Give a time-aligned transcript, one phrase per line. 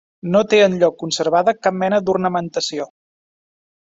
[0.35, 2.87] No té enlloc conservada cap mena d'ornamentació.